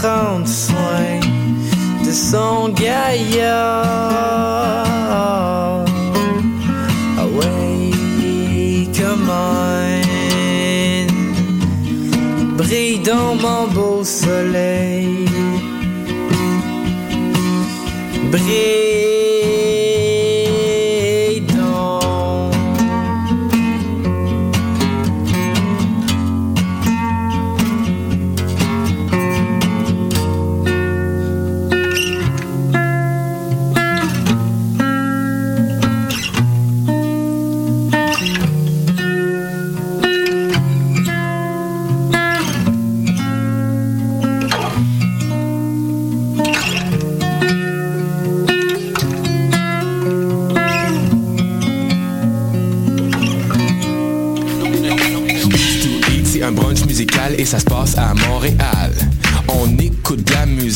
[0.00, 1.18] prendre soin
[2.04, 4.47] de son gaillard.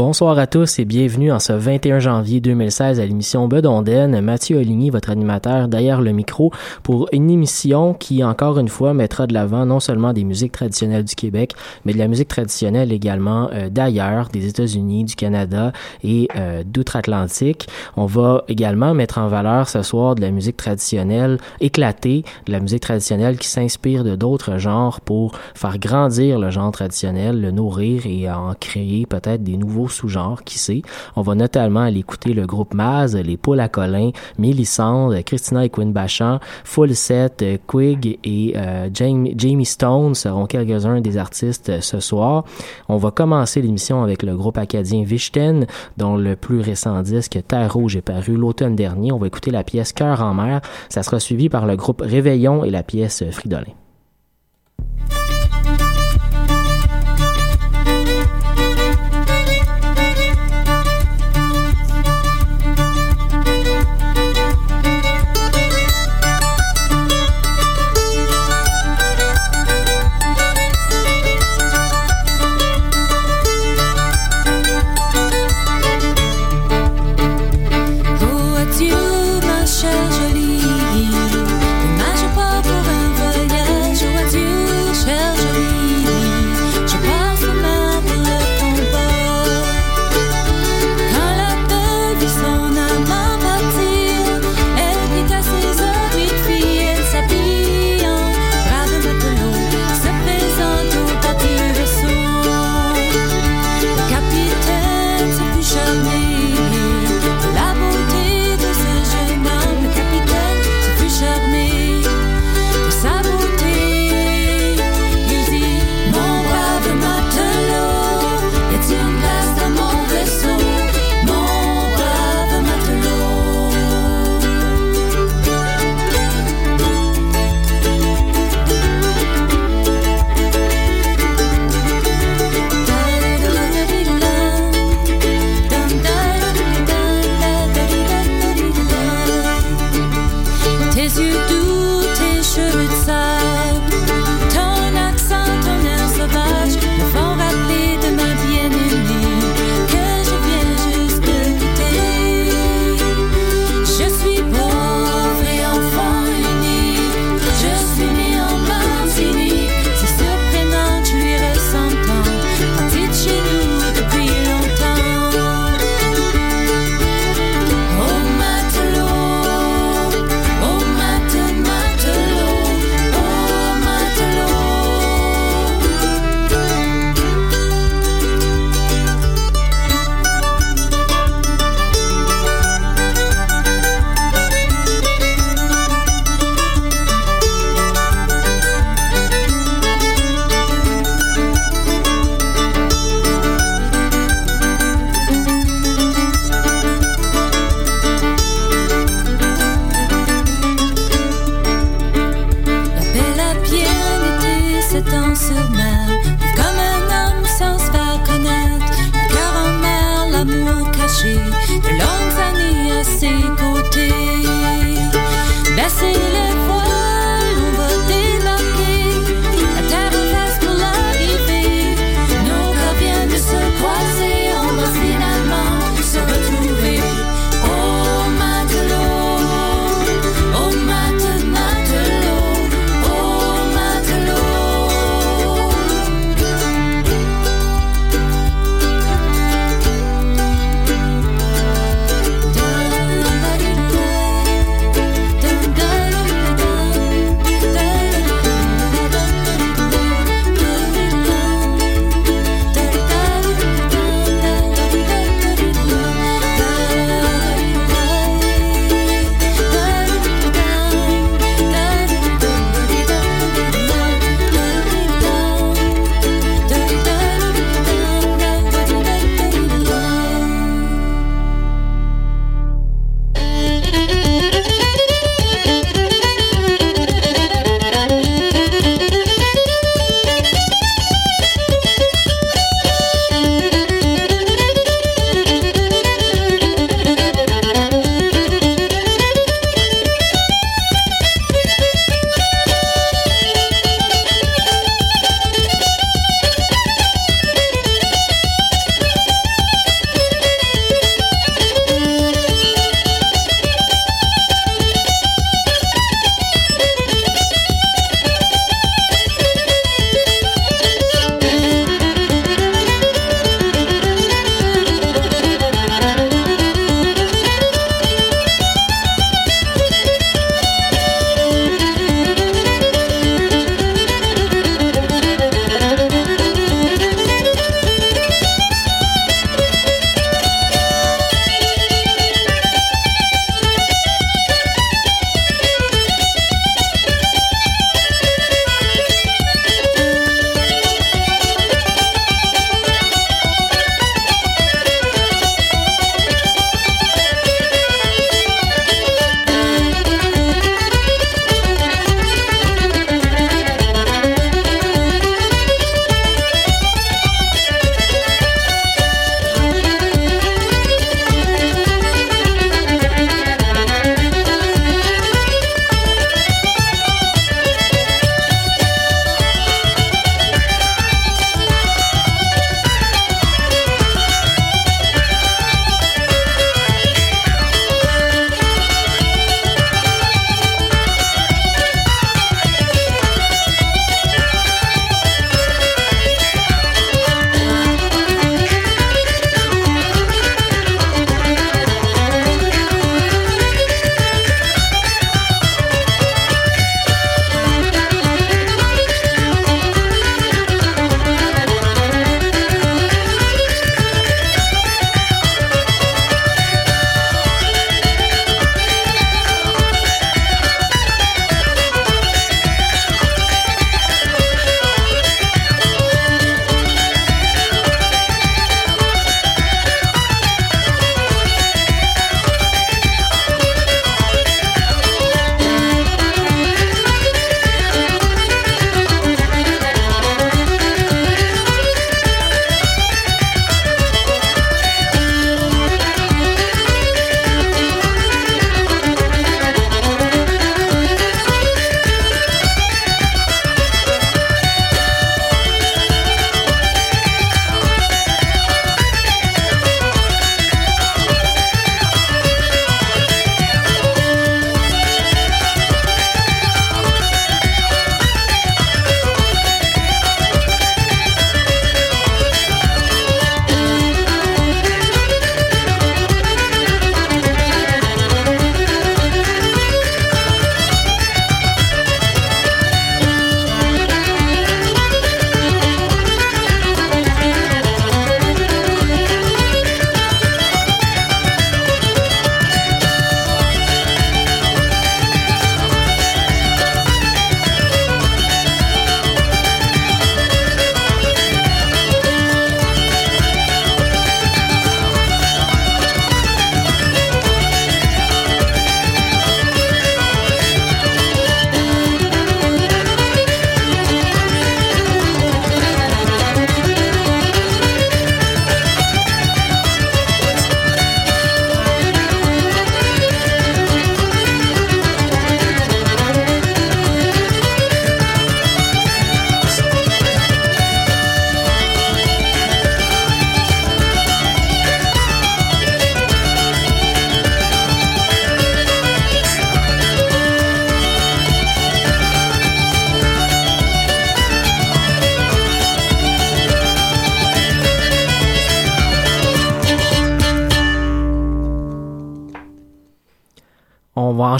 [0.00, 4.18] Bonsoir à tous et bienvenue en ce 21 janvier 2016 à l'émission Bedonden.
[4.22, 9.26] Mathieu Oligny, votre animateur derrière le micro pour une émission qui, encore une fois, mettra
[9.26, 11.52] de l'avant non seulement des musiques traditionnelles du Québec,
[11.84, 15.70] mais de la musique traditionnelle également euh, d'ailleurs, des États-Unis, du Canada
[16.02, 17.68] et euh, d'outre-Atlantique.
[17.98, 22.60] On va également mettre en valeur ce soir de la musique traditionnelle éclatée, de la
[22.60, 28.06] musique traditionnelle qui s'inspire de d'autres genres pour faire grandir le genre traditionnel, le nourrir
[28.06, 30.82] et en créer peut-être des nouveaux sous-genres, qui sait.
[31.16, 35.68] On va notamment aller écouter le groupe Maz, les Poules à Colin, Mélissande, Christina et
[35.70, 42.44] Quinn Bachand, Full Set, Quig et euh, Jamie, Stone seront quelques-uns des artistes ce soir.
[42.88, 47.72] On va commencer l'émission avec le groupe acadien Vichten, dont le plus récent disque Terre
[47.72, 49.12] Rouge est paru l'automne dernier.
[49.12, 50.60] On va écouter la pièce Cœur en mer.
[50.88, 53.72] Ça sera suivi par le groupe Réveillon et la pièce Fridolin.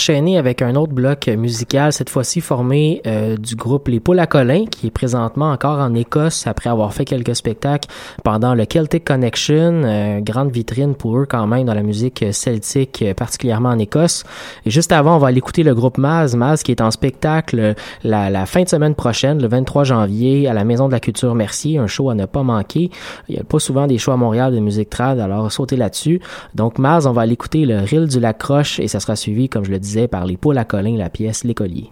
[0.00, 4.26] Enchaîner avec un autre bloc musical, cette fois-ci formé euh, du groupe Les Poules à
[4.26, 7.87] Colin, qui est présentement encore en Écosse après avoir fait quelques spectacles
[8.25, 13.04] pendant le Celtic Connection, euh, grande vitrine pour eux quand même dans la musique celtique,
[13.14, 14.25] particulièrement en Écosse.
[14.64, 17.75] Et juste avant, on va aller écouter le groupe Maz, Maz qui est en spectacle
[18.02, 21.76] la, fin de semaine prochaine, le 23 janvier, à la Maison de la Culture Mercier,
[21.76, 22.90] un show à ne pas manquer.
[23.28, 26.23] Il n'y a pas souvent des shows à Montréal de musique trad, alors sautez là-dessus.
[26.54, 29.66] Donc Maz, on va aller écouter le Ril du Lacroche et ça sera suivi, comme
[29.66, 29.78] je le
[30.09, 31.91] par les poules à Colin, la pièce L'écolier.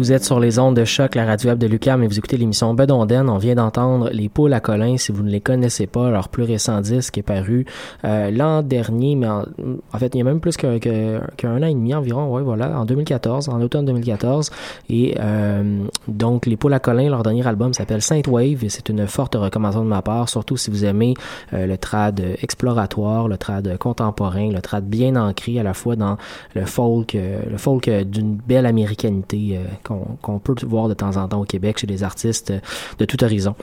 [0.00, 2.38] Vous êtes sur les ondes de choc, la radio web de Lucam, et vous écoutez
[2.38, 3.28] l'émission Bedonden.
[3.28, 4.96] On vient d'entendre Les Poules à Colin.
[4.96, 7.66] Si vous ne les connaissez pas, leur plus récent disque est paru
[8.06, 9.44] euh, l'an dernier, mais en,
[9.98, 13.50] fait, il y a même plus qu'un an et demi environ, ouais, voilà, en 2014,
[13.50, 14.50] en automne 2014.
[14.88, 18.88] Et euh, donc, Les Poules à Colin, leur dernier album s'appelle Saint Wave, et c'est
[18.88, 21.12] une forte recommandation de ma part, surtout si vous aimez
[21.52, 26.16] euh, le trad exploratoire, le trad contemporain, le trad bien ancré à la fois dans
[26.54, 29.58] le folk, le folk d'une belle américanité
[30.22, 32.52] qu'on peut voir de temps en temps au Québec chez des artistes
[32.98, 33.54] de tout horizon.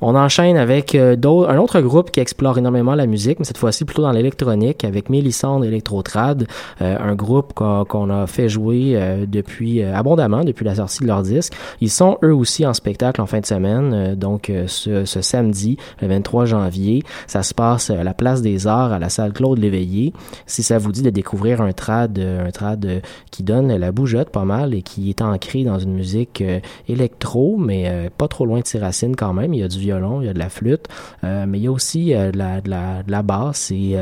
[0.00, 1.16] On enchaîne avec euh,
[1.48, 5.10] un autre groupe qui explore énormément la musique, mais cette fois-ci plutôt dans l'électronique, avec
[5.10, 6.46] Mélissandre Electrotrad,
[6.80, 11.22] euh, un groupe qu'on a fait jouer euh, depuis abondamment depuis la sortie de leur
[11.22, 11.54] disque.
[11.80, 16.08] Ils sont eux aussi en spectacle en fin de semaine, donc ce, ce, samedi, le
[16.08, 17.02] 23 janvier.
[17.26, 20.12] Ça se passe à la Place des Arts, à la salle Claude Léveillé.
[20.46, 24.44] Si ça vous dit de découvrir un trad, un trad qui donne la bougeotte pas
[24.44, 28.60] mal et qui est ancré dans une musique euh, électro, mais euh, pas trop loin
[28.60, 29.54] de ses racines quand même.
[29.54, 30.88] Il y a du violon, il y a de la flûte,
[31.24, 33.96] euh, mais il y a aussi de, la, de, la, de la basse et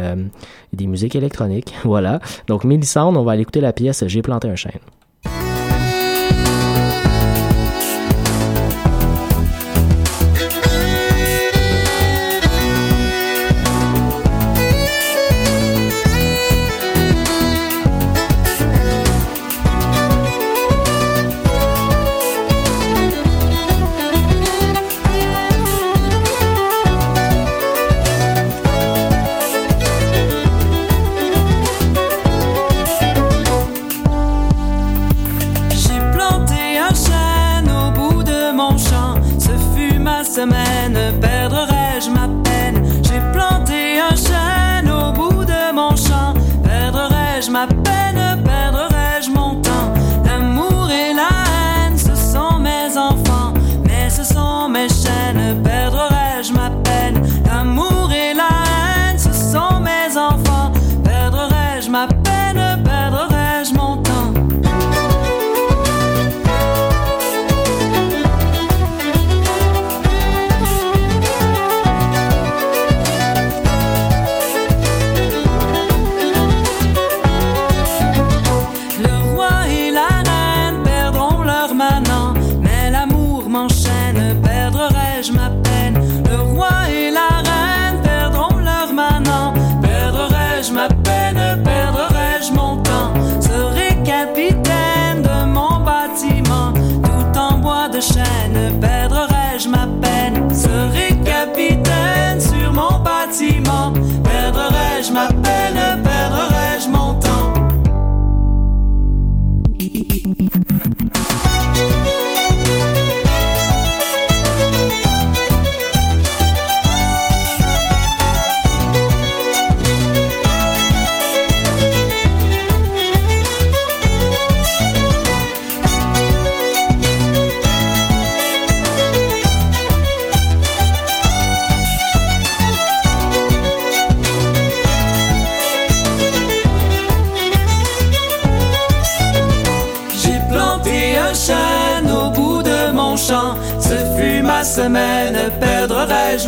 [0.72, 1.74] des musiques électroniques.
[1.84, 2.20] voilà.
[2.46, 4.72] Donc Mélissande, on va aller écouter la pièce J'ai planté un chêne.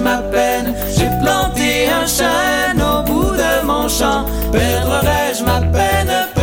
[0.01, 0.75] Ma peine?
[0.96, 4.25] J'ai planté un chêne au bout de mon champ.
[4.53, 6.36] Perdrai-je ma peine?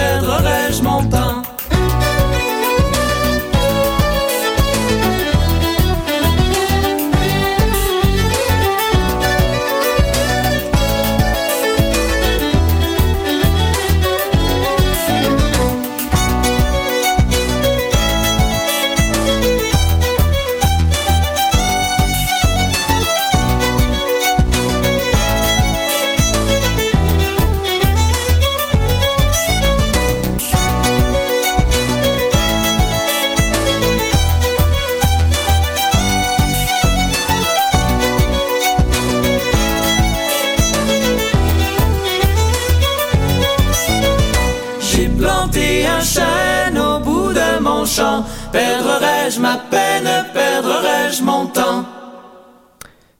[49.34, 51.86] Perdrai-je ma peine, perdrai-je mon temps?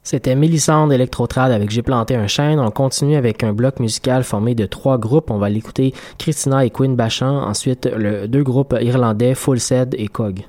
[0.04, 2.60] C'était Mélissande Electrotrad avec J'ai planté un chêne.
[2.60, 5.32] On continue avec un bloc musical formé de trois groupes.
[5.32, 7.44] On va l'écouter Christina et Quinn Bachan.
[7.44, 10.42] Ensuite, le deux groupes irlandais Full Said et Cog.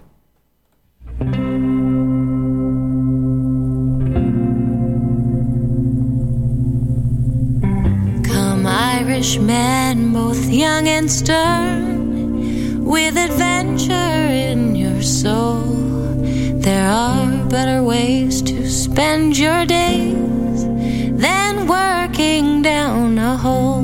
[8.22, 14.73] Come Irishmen, both young and stern, with adventure in
[15.04, 15.60] so.
[16.56, 20.64] There are better ways to spend your days
[21.20, 23.82] than working down a hole.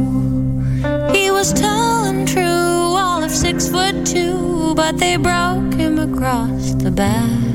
[1.13, 6.75] He was tall and true, all of six foot two, but they broke him across
[6.75, 7.51] the back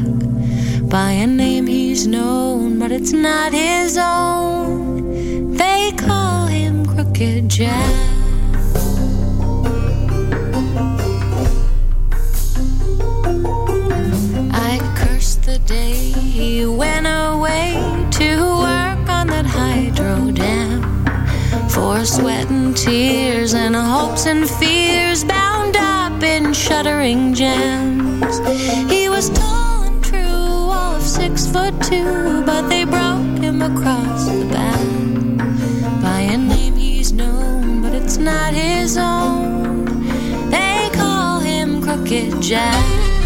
[0.89, 5.58] by a name he's known, but it's not his own.
[5.58, 8.14] They call him Crooked Jack.
[22.86, 28.38] Tears and hopes and fears bound up in shuddering gems.
[28.91, 34.28] He was tall and true, all of six foot two, but they broke him across
[34.28, 39.86] the back by a name he's known, but it's not his own.
[40.52, 43.24] They call him Crooked Jack.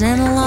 [0.00, 0.37] And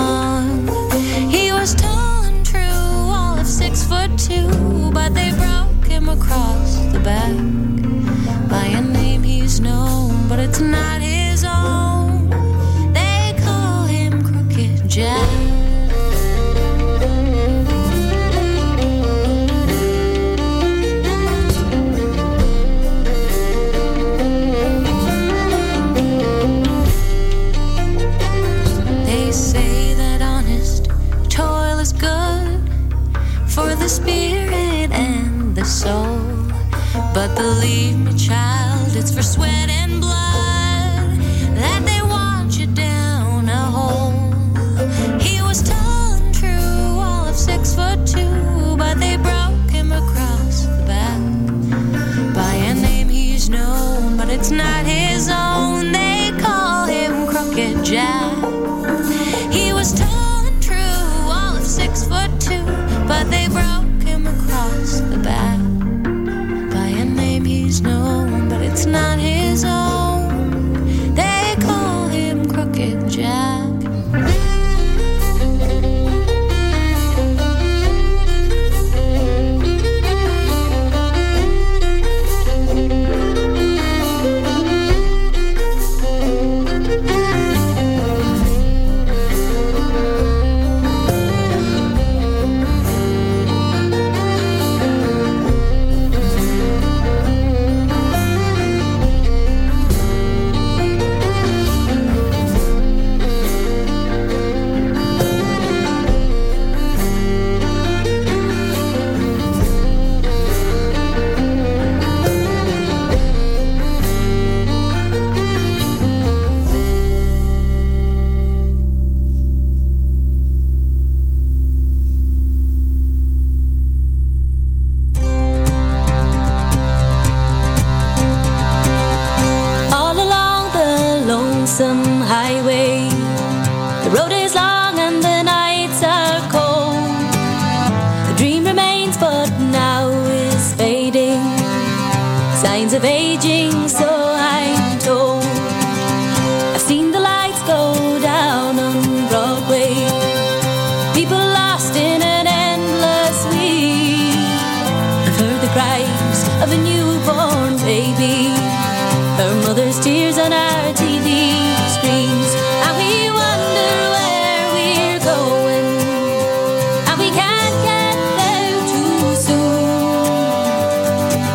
[37.72, 38.96] sleep, child.
[38.96, 39.61] It's for sweating.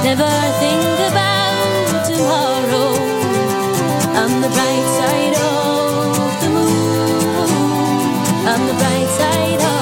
[0.07, 0.23] Never
[0.61, 2.95] think about tomorrow.
[4.15, 7.27] I'm the bright side of the moon.
[8.47, 9.76] I'm the bright side of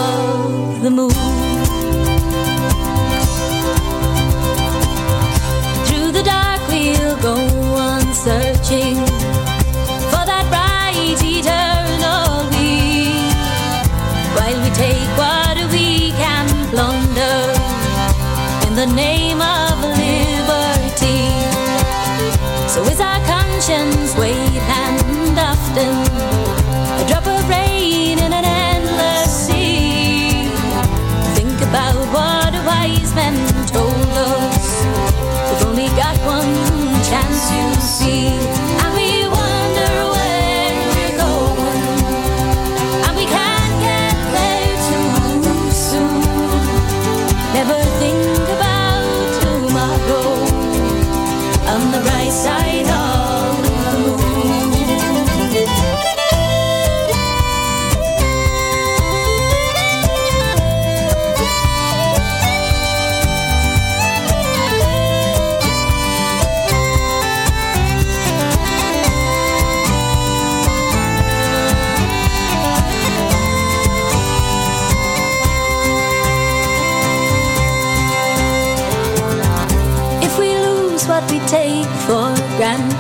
[24.15, 26.04] swayed and often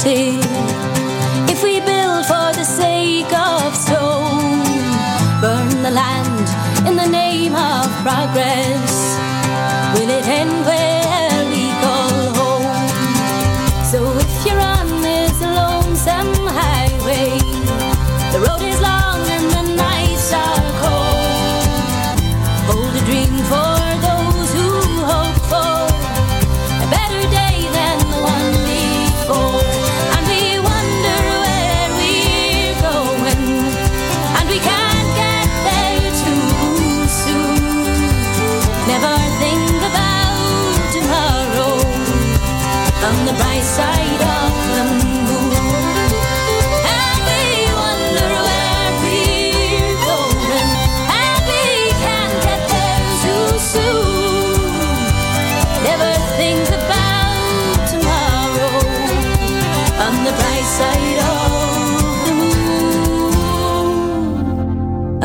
[0.06, 0.43] empty.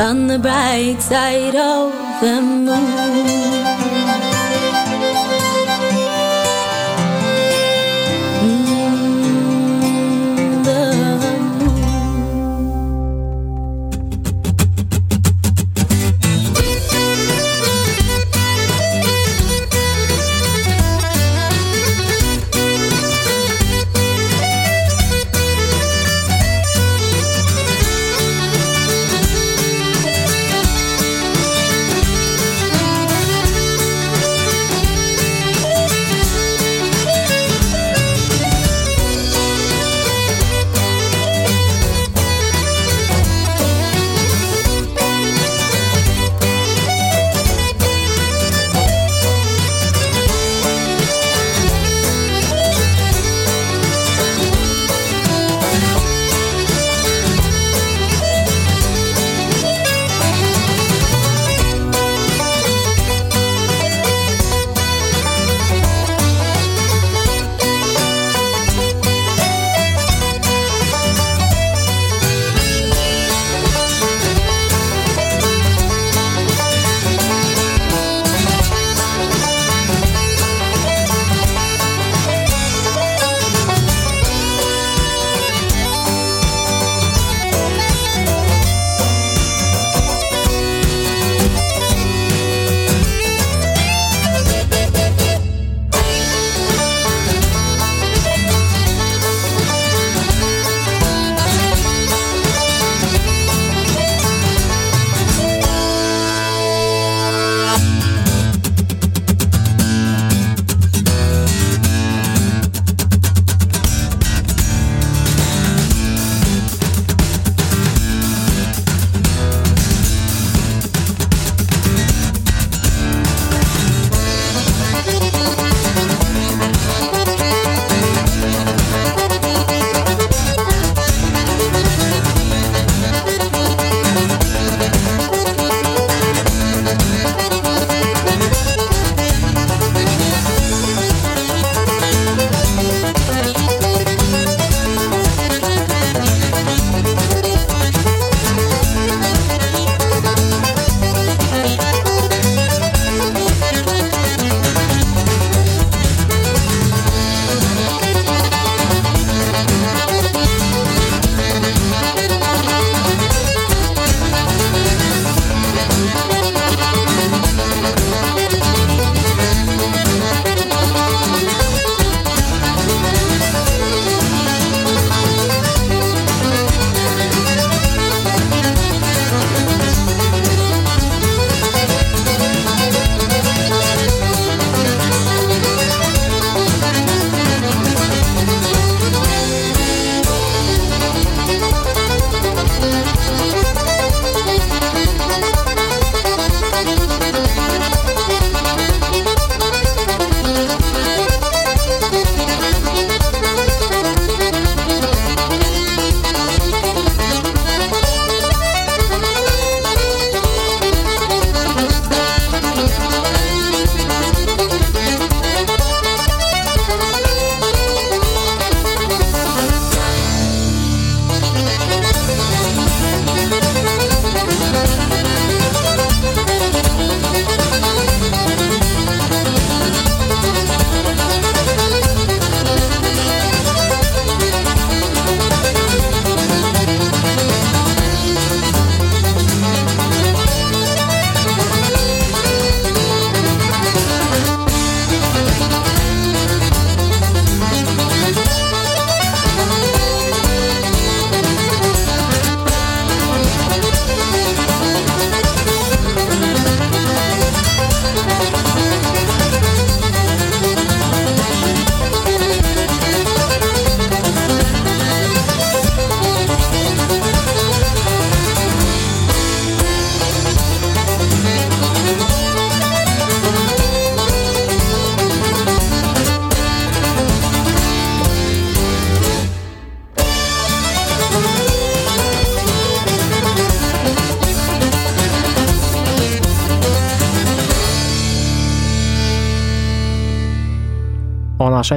[0.00, 1.92] On the bright side of
[2.22, 3.09] the moon.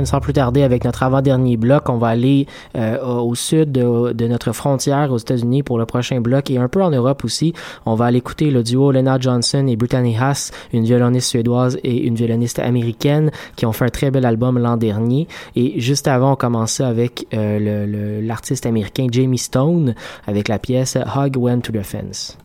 [0.05, 1.89] Sans plus tarder avec notre avant-dernier bloc.
[1.89, 6.19] On va aller euh, au sud de, de, notre frontière aux États-Unis pour le prochain
[6.19, 7.53] bloc et un peu en Europe aussi.
[7.85, 12.05] On va aller écouter le duo Lena Johnson et Brittany Haas, une violoniste suédoise et
[12.07, 15.27] une violoniste américaine qui ont fait un très bel album l'an dernier.
[15.55, 19.93] Et juste avant, on commençait avec euh, l'artiste américain Jamie Stone
[20.25, 22.37] avec la pièce Hug Went to the Fence.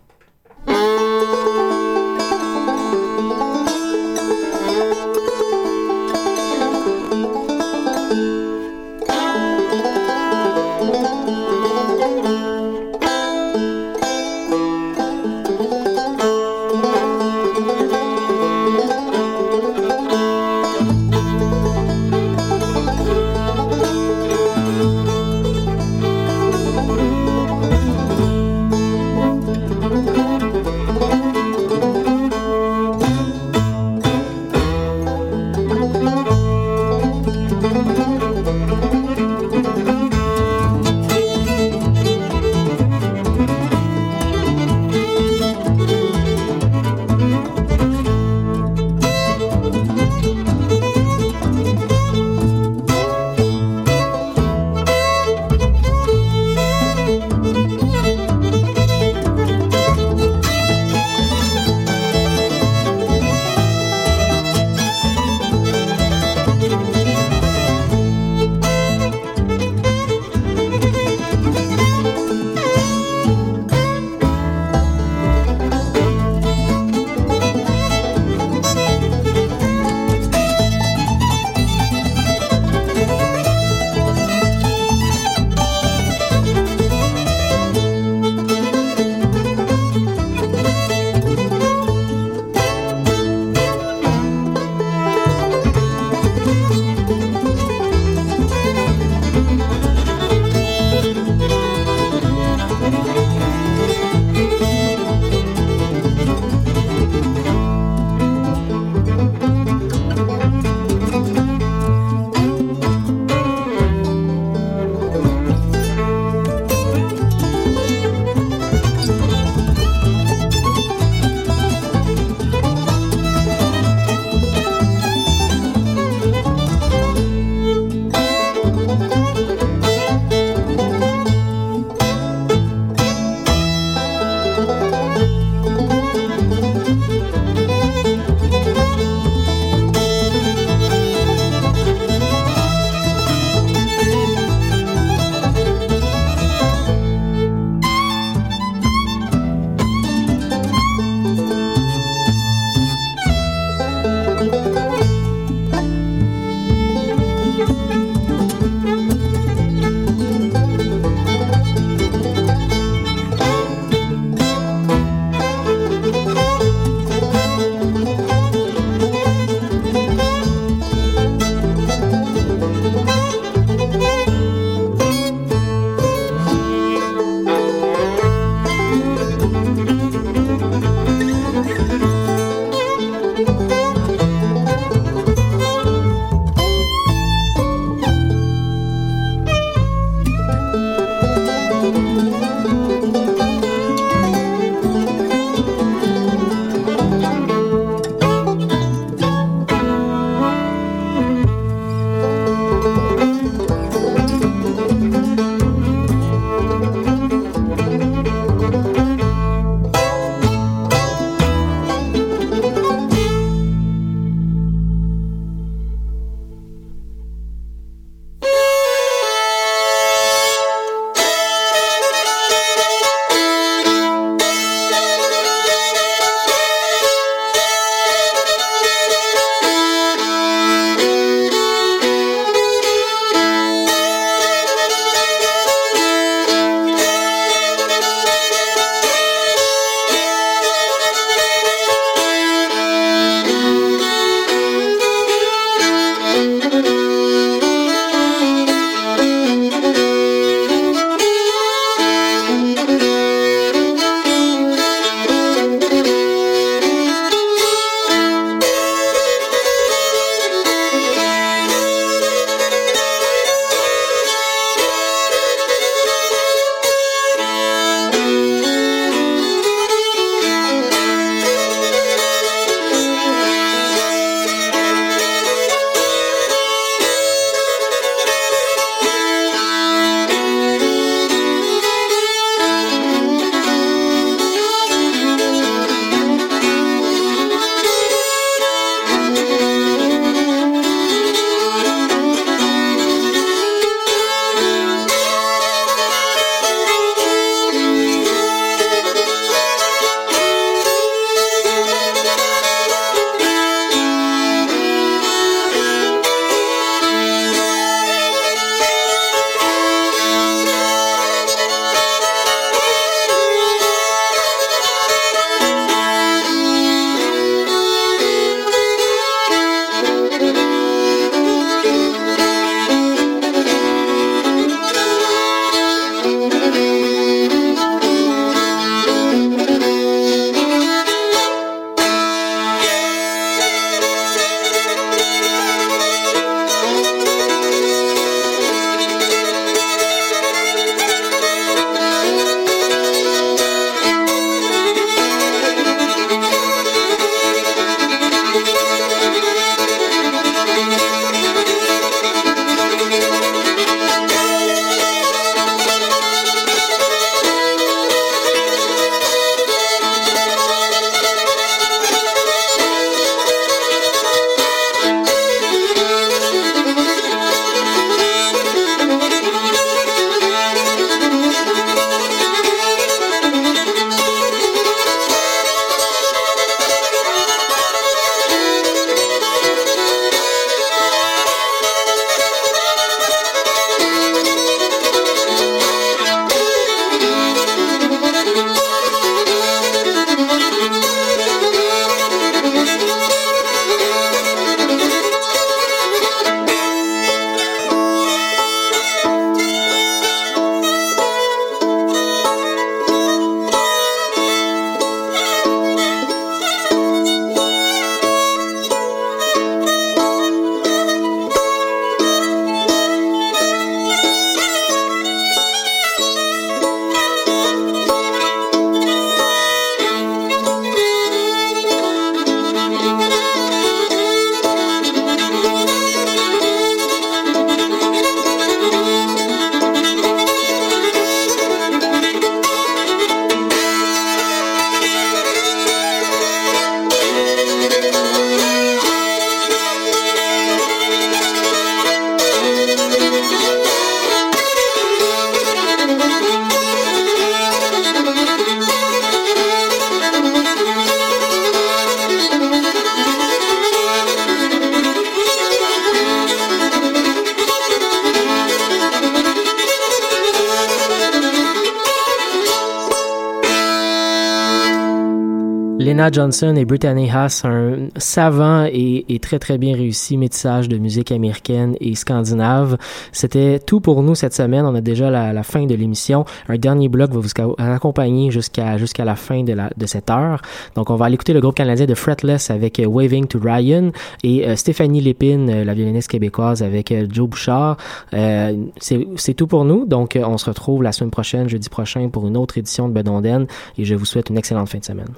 [466.33, 471.97] Johnson et Brittany Haas, un savant et, très très bien réussi métissage de musique américaine
[472.01, 472.97] et scandinave.
[473.33, 474.85] C'était tout pour nous cette semaine.
[474.87, 476.45] On a déjà la, fin de l'émission.
[476.69, 480.63] Un dernier bloc va vous accompagner jusqu'à jusqu'à la fin de, cette heure.
[480.95, 484.11] Donc on va aller écouter le groupe canadien de Fretless avec euh, Waving to Ryan
[484.43, 487.97] et euh, Stéphanie Lépine, euh, la violoniste québécoise avec Joe Bouchard.
[488.33, 490.07] C'est tout pour nous.
[490.07, 493.67] Donc on se retrouve la semaine prochaine, jeudi prochain, pour une autre édition de Bedonden
[493.97, 495.29] et je vous souhaite une excellente fin de semaine.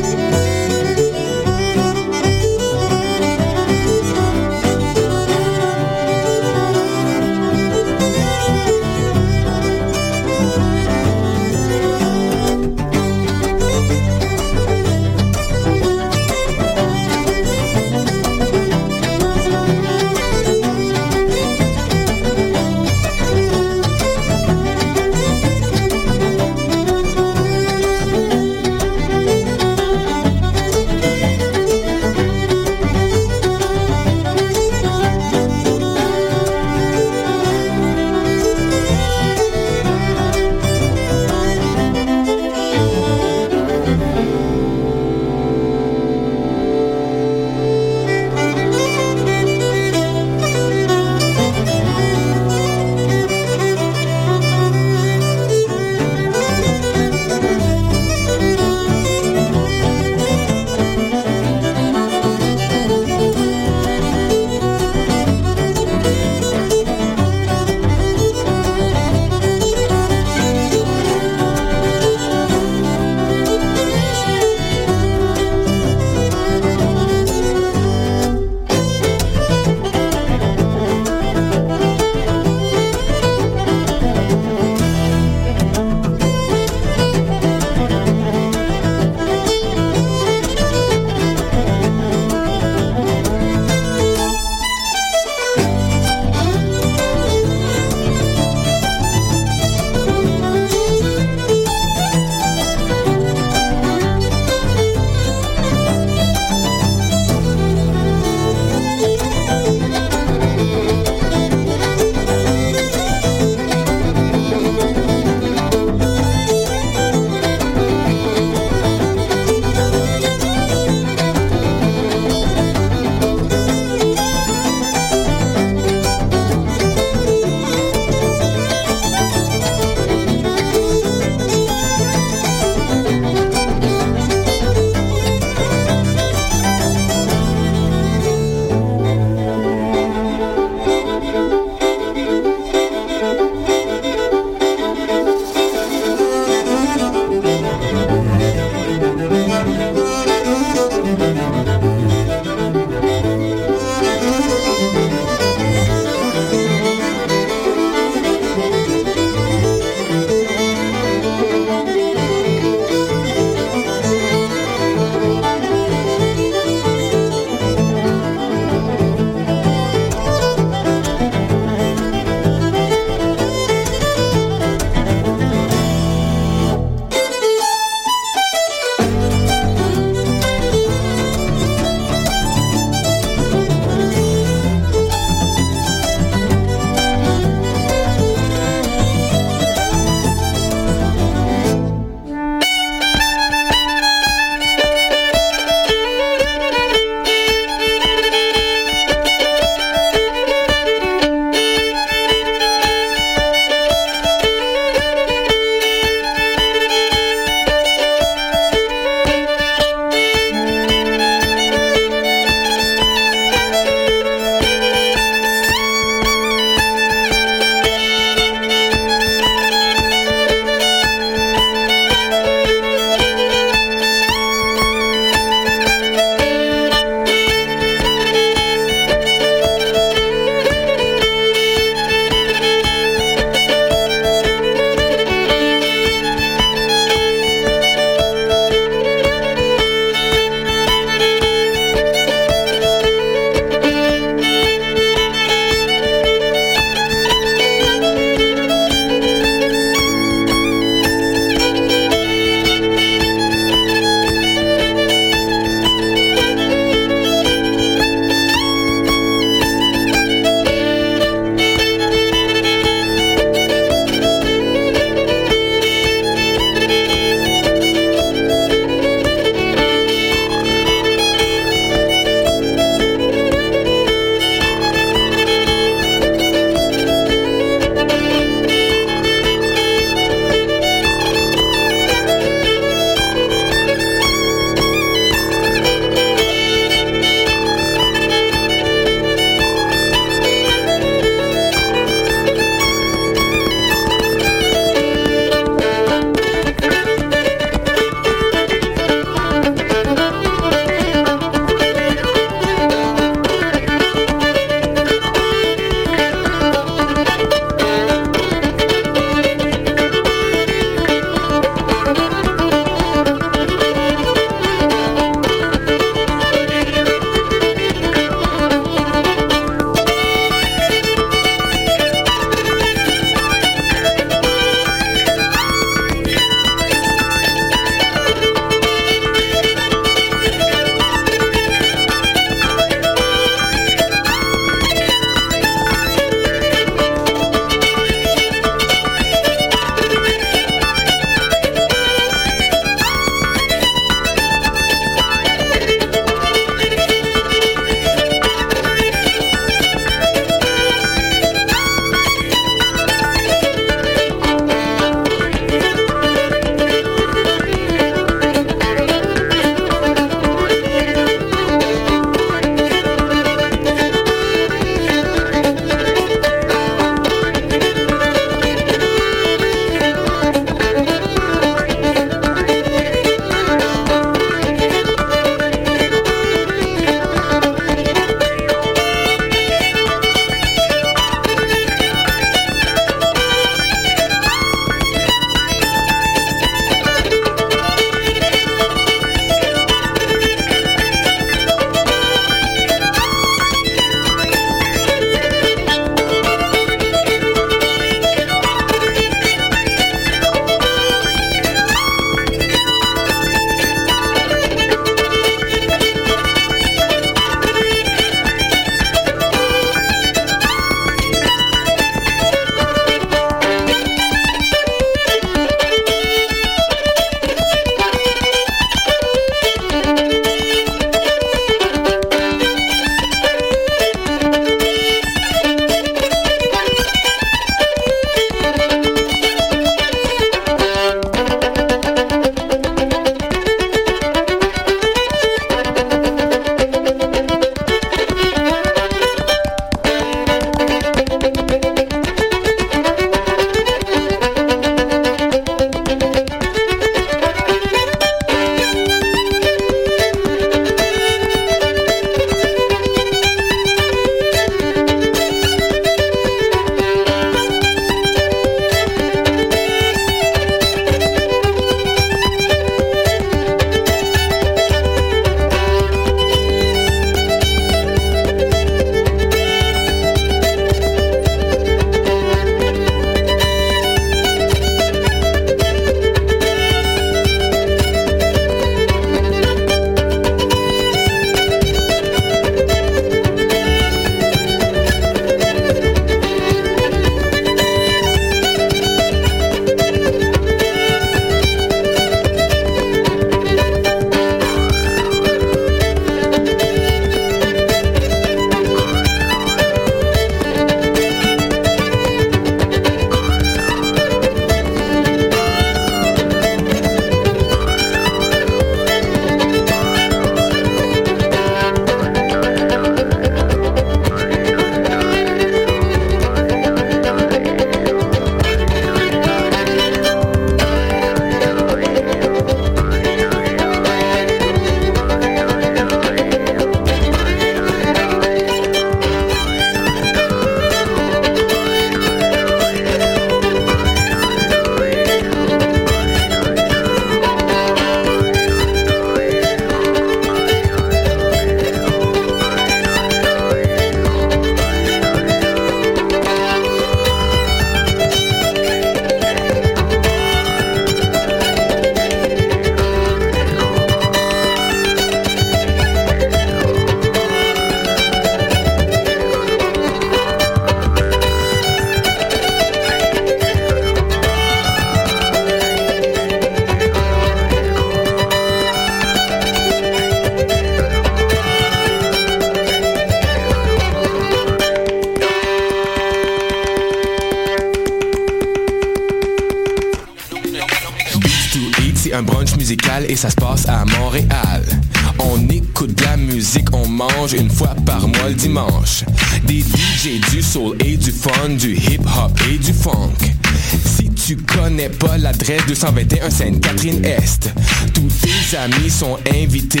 [595.68, 597.72] L'adresse 221 Sainte-Catherine-Est,
[598.14, 600.00] tous tes amis sont invités